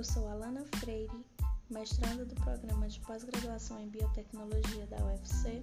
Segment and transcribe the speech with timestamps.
[0.00, 1.26] Eu sou Alana Freire,
[1.68, 5.62] mestranda do programa de pós-graduação em biotecnologia da UFC,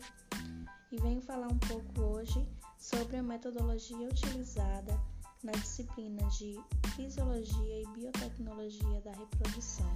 [0.91, 4.95] e venho falar um pouco hoje sobre a metodologia utilizada
[5.44, 6.55] na disciplina de
[6.95, 9.91] Fisiologia e Biotecnologia da Reprodução.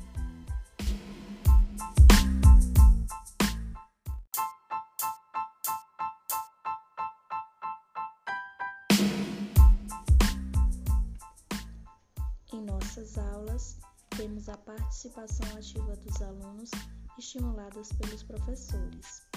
[12.52, 13.78] Em nossas aulas,
[14.22, 16.70] temos a participação ativa dos alunos
[17.18, 19.28] estimuladas pelos professores.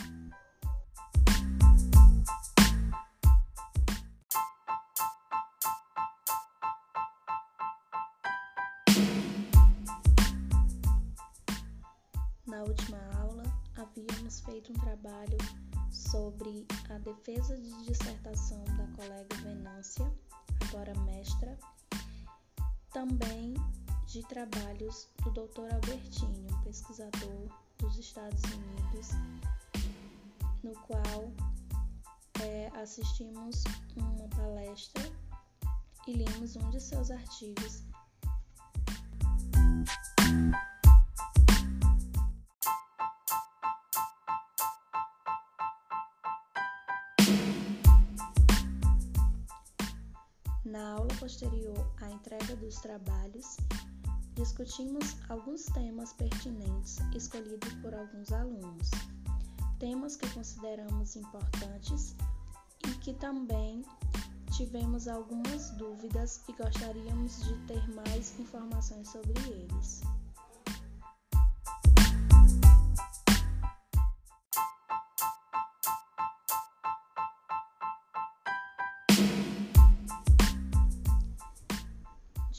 [12.46, 13.42] Na última aula,
[13.78, 15.38] havíamos feito um trabalho
[15.90, 20.12] sobre a defesa de dissertação da colega Venância,
[20.68, 21.58] agora mestra,
[22.92, 23.54] também
[24.14, 25.74] de trabalhos do Dr.
[25.74, 27.48] Albertinho, pesquisador
[27.78, 29.08] dos Estados Unidos,
[30.62, 31.32] no qual
[32.40, 33.64] é, assistimos
[33.96, 35.02] uma palestra
[36.06, 37.82] e lemos um de seus artigos
[50.64, 53.56] Na aula posterior à entrega dos trabalhos,
[54.34, 58.90] discutimos alguns temas pertinentes escolhidos por alguns alunos,
[59.78, 62.14] temas que consideramos importantes
[62.86, 63.84] e que também
[64.56, 70.02] tivemos algumas dúvidas e gostaríamos de ter mais informações sobre eles.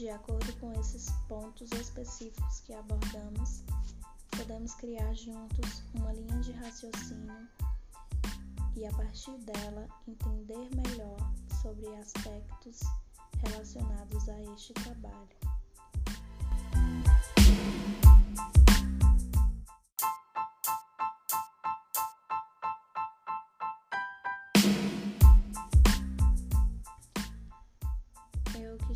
[0.05, 3.63] De acordo com esses pontos específicos que abordamos,
[4.37, 7.49] podemos criar juntos uma linha de raciocínio
[8.75, 11.17] e, a partir dela, entender melhor
[11.59, 12.81] sobre aspectos
[13.47, 15.44] relacionados a este trabalho.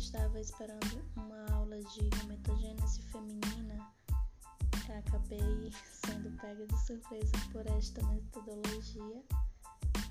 [0.00, 3.86] Estava esperando uma aula de gametogênese feminina,
[4.98, 5.70] acabei
[6.06, 9.22] sendo pega de surpresa por esta metodologia,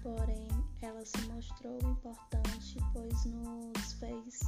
[0.03, 0.47] porém
[0.83, 4.41] ela se mostrou importante, pois nos fez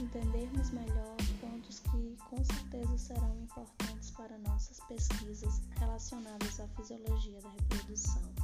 [0.00, 7.50] entendermos melhor pontos que com certeza serão importantes para nossas pesquisas relacionadas à fisiologia da
[7.50, 8.41] reprodução.